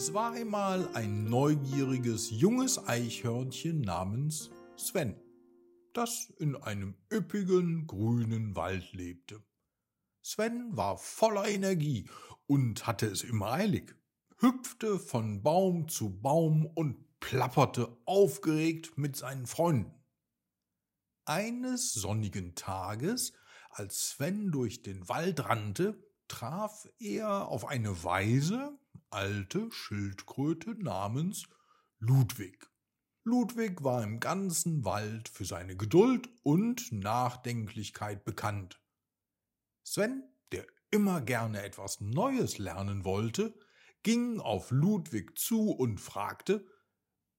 Es 0.00 0.14
war 0.14 0.32
einmal 0.32 0.88
ein 0.94 1.28
neugieriges 1.28 2.30
junges 2.30 2.78
Eichhörnchen 2.88 3.82
namens 3.82 4.50
Sven, 4.74 5.14
das 5.92 6.32
in 6.38 6.56
einem 6.56 6.94
üppigen 7.12 7.86
grünen 7.86 8.56
Wald 8.56 8.94
lebte. 8.94 9.44
Sven 10.22 10.74
war 10.74 10.96
voller 10.96 11.46
Energie 11.46 12.08
und 12.46 12.86
hatte 12.86 13.08
es 13.08 13.22
immer 13.22 13.52
eilig, 13.52 13.94
hüpfte 14.38 14.98
von 14.98 15.42
Baum 15.42 15.86
zu 15.86 16.08
Baum 16.08 16.64
und 16.64 17.20
plapperte 17.20 17.94
aufgeregt 18.06 18.96
mit 18.96 19.16
seinen 19.16 19.46
Freunden. 19.46 20.02
Eines 21.26 21.92
sonnigen 21.92 22.54
Tages, 22.54 23.34
als 23.68 24.08
Sven 24.12 24.50
durch 24.50 24.80
den 24.80 25.10
Wald 25.10 25.44
rannte, 25.44 26.02
traf 26.26 26.88
er 26.98 27.48
auf 27.48 27.66
eine 27.66 28.02
weise, 28.02 28.78
alte 29.10 29.70
Schildkröte 29.70 30.74
namens 30.82 31.48
Ludwig. 31.98 32.70
Ludwig 33.24 33.82
war 33.84 34.02
im 34.02 34.20
ganzen 34.20 34.84
Wald 34.84 35.28
für 35.28 35.44
seine 35.44 35.76
Geduld 35.76 36.28
und 36.42 36.90
Nachdenklichkeit 36.92 38.24
bekannt. 38.24 38.80
Sven, 39.82 40.22
der 40.52 40.66
immer 40.90 41.20
gerne 41.20 41.62
etwas 41.62 42.00
Neues 42.00 42.58
lernen 42.58 43.04
wollte, 43.04 43.54
ging 44.02 44.40
auf 44.40 44.70
Ludwig 44.70 45.38
zu 45.38 45.70
und 45.70 46.00
fragte, 46.00 46.66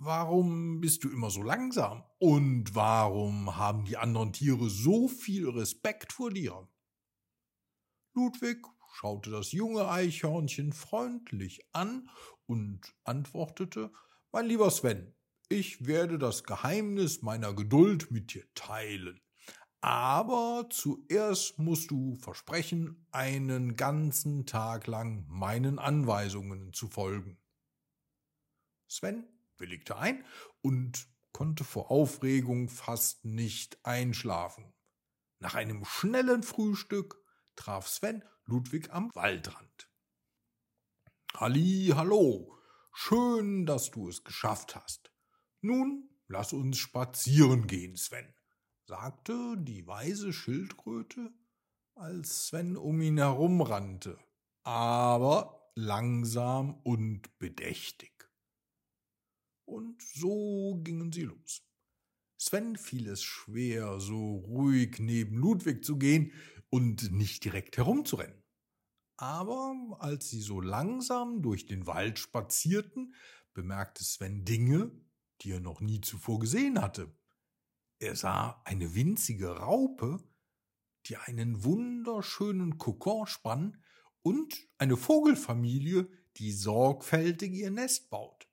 Warum 0.00 0.80
bist 0.80 1.02
du 1.02 1.10
immer 1.10 1.28
so 1.28 1.42
langsam? 1.42 2.04
Und 2.18 2.76
warum 2.76 3.56
haben 3.56 3.84
die 3.84 3.96
anderen 3.96 4.32
Tiere 4.32 4.70
so 4.70 5.08
viel 5.08 5.48
Respekt 5.48 6.12
vor 6.12 6.30
dir? 6.30 6.68
Ludwig 8.14 8.64
schaute 8.92 9.30
das 9.30 9.52
junge 9.52 9.88
Eichhörnchen 9.88 10.72
freundlich 10.72 11.66
an 11.72 12.10
und 12.46 12.80
antwortete 13.04 13.92
Mein 14.32 14.46
lieber 14.46 14.70
Sven, 14.70 15.14
ich 15.48 15.86
werde 15.86 16.18
das 16.18 16.44
Geheimnis 16.44 17.22
meiner 17.22 17.54
Geduld 17.54 18.10
mit 18.10 18.34
dir 18.34 18.44
teilen. 18.54 19.20
Aber 19.80 20.66
zuerst 20.70 21.58
musst 21.58 21.90
du 21.90 22.16
versprechen, 22.16 23.06
einen 23.12 23.76
ganzen 23.76 24.44
Tag 24.44 24.86
lang 24.86 25.24
meinen 25.28 25.78
Anweisungen 25.78 26.72
zu 26.72 26.88
folgen. 26.88 27.38
Sven 28.88 29.24
willigte 29.56 29.96
ein 29.96 30.24
und 30.62 31.08
konnte 31.32 31.62
vor 31.62 31.90
Aufregung 31.90 32.68
fast 32.68 33.24
nicht 33.24 33.78
einschlafen. 33.84 34.74
Nach 35.38 35.54
einem 35.54 35.84
schnellen 35.84 36.42
Frühstück 36.42 37.22
traf 37.54 37.86
Sven 37.86 38.24
Ludwig 38.48 38.90
am 38.90 39.14
Waldrand. 39.14 39.90
Halli, 41.34 41.92
hallo, 41.94 42.58
schön, 42.94 43.66
dass 43.66 43.90
du 43.90 44.08
es 44.08 44.24
geschafft 44.24 44.74
hast. 44.74 45.12
Nun 45.60 46.08
lass 46.28 46.54
uns 46.54 46.78
spazieren 46.78 47.66
gehen, 47.66 47.94
Sven, 47.96 48.32
sagte 48.86 49.54
die 49.58 49.86
weise 49.86 50.32
Schildkröte, 50.32 51.30
als 51.94 52.46
Sven 52.46 52.78
um 52.78 53.02
ihn 53.02 53.18
herumrannte, 53.18 54.18
aber 54.62 55.70
langsam 55.74 56.80
und 56.84 57.38
bedächtig. 57.38 58.30
Und 59.66 60.00
so 60.00 60.80
gingen 60.82 61.12
sie 61.12 61.24
los. 61.24 61.68
Sven 62.38 62.76
fiel 62.76 63.08
es 63.08 63.22
schwer, 63.22 64.00
so 64.00 64.36
ruhig 64.36 65.00
neben 65.00 65.36
Ludwig 65.36 65.84
zu 65.84 65.98
gehen 65.98 66.32
und 66.70 67.12
nicht 67.12 67.44
direkt 67.44 67.76
herumzurennen. 67.76 68.42
Aber 69.16 69.96
als 69.98 70.30
sie 70.30 70.40
so 70.40 70.60
langsam 70.60 71.42
durch 71.42 71.66
den 71.66 71.86
Wald 71.86 72.18
spazierten, 72.18 73.14
bemerkte 73.52 74.04
Sven 74.04 74.44
Dinge, 74.44 74.92
die 75.40 75.52
er 75.52 75.60
noch 75.60 75.80
nie 75.80 76.00
zuvor 76.00 76.38
gesehen 76.38 76.80
hatte. 76.80 77.12
Er 77.98 78.14
sah 78.14 78.62
eine 78.64 78.94
winzige 78.94 79.56
Raupe, 79.56 80.22
die 81.06 81.16
einen 81.16 81.64
wunderschönen 81.64 82.78
Kokon 82.78 83.26
spann 83.26 83.82
und 84.22 84.68
eine 84.78 84.96
Vogelfamilie, 84.96 86.08
die 86.36 86.52
sorgfältig 86.52 87.52
ihr 87.52 87.70
Nest 87.70 88.10
baut. 88.10 88.47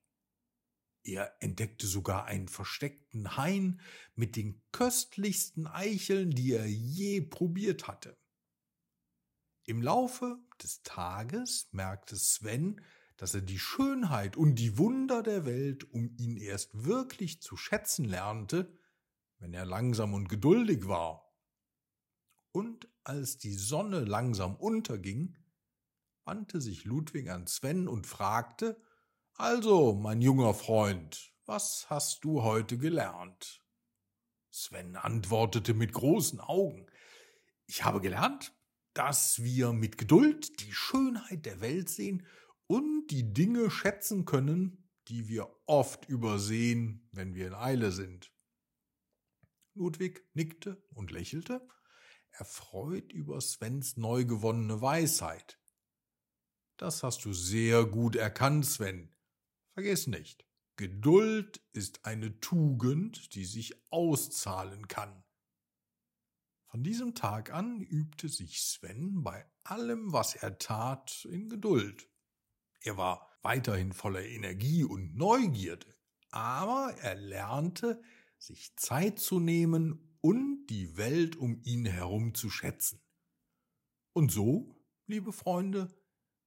Er 1.06 1.36
entdeckte 1.40 1.86
sogar 1.86 2.26
einen 2.26 2.48
versteckten 2.48 3.38
Hain 3.38 3.80
mit 4.16 4.36
den 4.36 4.62
köstlichsten 4.72 5.68
Eicheln, 5.68 6.32
die 6.32 6.54
er 6.54 6.66
je 6.66 7.22
probiert 7.22 7.88
hatte. 7.88 8.18
Im 9.66 9.84
Laufe 9.84 10.40
des 10.62 10.82
Tages 10.82 11.70
merkte 11.72 12.16
Sven, 12.16 12.82
dass 13.18 13.36
er 13.36 13.42
die 13.42 13.60
Schönheit 13.60 14.36
und 14.36 14.56
die 14.56 14.80
Wunder 14.80 15.22
der 15.22 15.46
Welt 15.46 15.84
um 15.92 16.16
ihn 16.18 16.38
erst 16.38 16.86
wirklich 16.86 17.40
zu 17.40 17.56
schätzen 17.56 18.06
lernte, 18.06 18.76
wenn 19.38 19.54
er 19.54 19.66
langsam 19.66 20.16
und 20.16 20.28
geduldig 20.28 20.88
war. 20.88 21.32
Und 22.52 22.90
als 23.04 23.38
die 23.38 23.54
Sonne 23.54 24.00
langsam 24.00 24.56
unterging, 24.56 25.38
wandte 26.24 26.62
sich 26.62 26.84
Ludwig 26.84 27.30
an 27.30 27.46
Sven 27.46 27.88
und 27.88 28.08
fragte, 28.08 28.82
also, 29.38 29.94
mein 29.94 30.22
junger 30.22 30.54
Freund, 30.54 31.34
was 31.46 31.90
hast 31.90 32.24
du 32.24 32.42
heute 32.44 32.78
gelernt? 32.78 33.62
Sven 34.50 34.96
antwortete 34.96 35.74
mit 35.74 35.92
großen 35.92 36.40
Augen. 36.40 36.88
Ich 37.66 37.84
habe 37.84 38.00
gelernt, 38.00 38.54
dass 38.94 39.44
wir 39.44 39.74
mit 39.74 39.98
Geduld 39.98 40.62
die 40.62 40.72
Schönheit 40.72 41.46
der 41.46 41.60
Welt 41.60 41.90
sehen 41.90 42.26
und 42.68 43.08
die 43.08 43.34
Dinge 43.34 43.70
schätzen 43.70 44.24
können, 44.24 44.90
die 45.10 45.28
wir 45.28 45.54
oft 45.66 46.08
übersehen, 46.08 47.10
wenn 47.12 47.36
wir 47.36 47.48
in 47.48 47.54
Eile 47.54 47.92
sind. 47.92 48.32
Ludwig 49.74 50.26
nickte 50.34 50.82
und 50.94 51.12
lächelte, 51.12 51.68
erfreut 52.32 53.12
über 53.12 53.42
Svens 53.42 53.98
neu 53.98 54.24
gewonnene 54.24 54.82
Weisheit. 54.82 55.60
Das 56.78 57.04
hast 57.04 57.26
du 57.26 57.34
sehr 57.34 57.84
gut 57.84 58.16
erkannt, 58.16 58.66
Sven. 58.66 59.15
Vergiss 59.76 60.08
nicht, 60.08 60.48
Geduld 60.78 61.62
ist 61.74 62.06
eine 62.06 62.40
Tugend, 62.40 63.36
die 63.36 63.44
sich 63.44 63.76
auszahlen 63.92 64.88
kann. 64.88 65.22
Von 66.68 66.82
diesem 66.82 67.14
Tag 67.14 67.52
an 67.52 67.82
übte 67.82 68.30
sich 68.30 68.62
Sven 68.62 69.22
bei 69.22 69.46
allem, 69.66 70.14
was 70.14 70.34
er 70.34 70.60
tat, 70.60 71.26
in 71.30 71.50
Geduld. 71.50 72.10
Er 72.80 72.96
war 72.96 73.30
weiterhin 73.42 73.92
voller 73.92 74.24
Energie 74.24 74.86
und 74.86 75.18
Neugierde, 75.18 75.94
aber 76.30 76.96
er 77.02 77.16
lernte, 77.16 78.02
sich 78.38 78.78
Zeit 78.78 79.20
zu 79.20 79.42
nehmen 79.42 80.18
und 80.22 80.68
die 80.68 80.96
Welt 80.96 81.36
um 81.36 81.60
ihn 81.64 81.86
herum 81.86 82.34
zu 82.34 82.50
schätzen. 82.50 83.02
Und 84.14 84.32
so, 84.32 84.74
liebe 85.06 85.34
Freunde, 85.34 85.94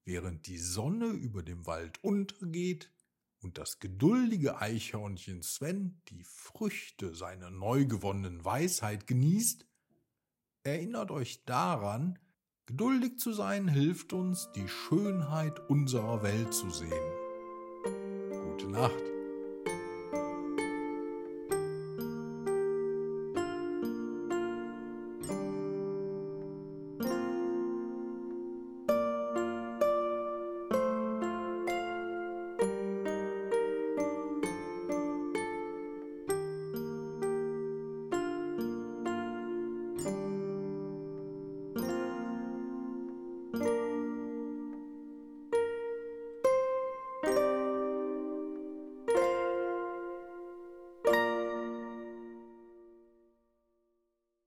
während 0.06 0.46
die 0.46 0.56
Sonne 0.56 1.08
über 1.08 1.42
dem 1.42 1.66
Wald 1.66 2.02
untergeht, 2.02 2.90
und 3.40 3.58
das 3.58 3.78
geduldige 3.78 4.60
Eichhörnchen 4.60 5.42
Sven 5.42 6.00
die 6.08 6.24
Früchte 6.24 7.14
seiner 7.14 7.50
neu 7.50 7.86
gewonnenen 7.86 8.44
Weisheit 8.44 9.06
genießt, 9.06 9.66
erinnert 10.64 11.10
euch 11.10 11.44
daran, 11.44 12.18
geduldig 12.66 13.18
zu 13.18 13.32
sein 13.32 13.68
hilft 13.68 14.12
uns, 14.12 14.50
die 14.54 14.68
Schönheit 14.68 15.58
unserer 15.70 16.22
Welt 16.22 16.52
zu 16.52 16.70
sehen. 16.70 16.92
Gute 18.30 18.68
Nacht. 18.68 19.17